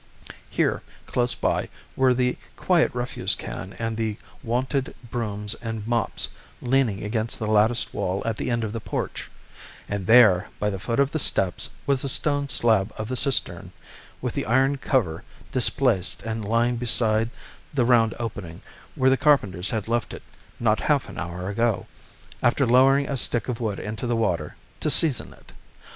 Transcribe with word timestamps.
Here, 0.49 0.81
close 1.05 1.35
by, 1.35 1.69
were 1.95 2.11
the 2.15 2.35
quiet 2.57 2.89
refuse 2.95 3.35
can 3.35 3.75
and 3.77 3.97
the 3.97 4.17
wonted 4.41 4.95
brooms 5.11 5.53
and 5.61 5.85
mops 5.85 6.29
leaning 6.59 7.03
against 7.03 7.37
the 7.37 7.45
latticed 7.45 7.93
wall 7.93 8.23
at 8.25 8.37
the 8.37 8.49
end 8.49 8.63
of 8.63 8.73
the 8.73 8.79
porch, 8.79 9.29
and 9.87 10.07
there, 10.07 10.49
by 10.59 10.71
the 10.71 10.79
foot 10.79 10.99
of 10.99 11.11
the 11.11 11.19
steps, 11.19 11.69
was 11.85 12.01
the 12.01 12.09
stone 12.09 12.49
slab 12.49 12.91
of 12.97 13.09
the 13.09 13.15
cistern, 13.15 13.73
with 14.21 14.33
the 14.33 14.47
iron 14.47 14.75
cover 14.79 15.23
displaced 15.51 16.23
and 16.23 16.43
lying 16.45 16.77
beside 16.77 17.29
the 17.71 17.85
round 17.85 18.15
opening, 18.17 18.63
where 18.95 19.11
the 19.11 19.17
carpenters 19.17 19.69
had 19.69 19.87
left 19.87 20.15
it, 20.15 20.23
not 20.59 20.79
half 20.79 21.09
an 21.09 21.19
hour 21.19 21.47
ago, 21.47 21.85
after 22.41 22.65
lowering 22.65 23.07
a 23.07 23.15
stick 23.15 23.47
of 23.47 23.59
wood 23.59 23.77
into 23.79 24.07
the 24.07 24.15
water, 24.15 24.55
"to 24.79 24.89
season 24.89 25.31
it." 25.31 25.51